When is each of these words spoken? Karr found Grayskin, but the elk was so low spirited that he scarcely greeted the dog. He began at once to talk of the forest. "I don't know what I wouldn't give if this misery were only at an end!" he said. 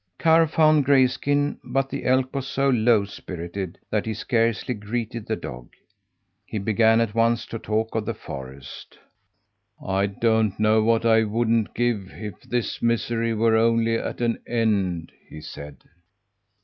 Karr 0.17 0.47
found 0.47 0.83
Grayskin, 0.83 1.59
but 1.63 1.91
the 1.91 2.05
elk 2.05 2.33
was 2.33 2.47
so 2.47 2.69
low 2.71 3.05
spirited 3.05 3.77
that 3.91 4.07
he 4.07 4.15
scarcely 4.15 4.73
greeted 4.73 5.27
the 5.27 5.35
dog. 5.35 5.73
He 6.43 6.57
began 6.57 6.99
at 6.99 7.13
once 7.13 7.45
to 7.45 7.59
talk 7.59 7.93
of 7.93 8.07
the 8.07 8.15
forest. 8.15 8.97
"I 9.79 10.07
don't 10.07 10.59
know 10.59 10.81
what 10.81 11.05
I 11.05 11.21
wouldn't 11.23 11.75
give 11.75 12.09
if 12.13 12.41
this 12.41 12.81
misery 12.81 13.35
were 13.35 13.55
only 13.55 13.93
at 13.93 14.21
an 14.21 14.39
end!" 14.47 15.11
he 15.29 15.39
said. 15.39 15.83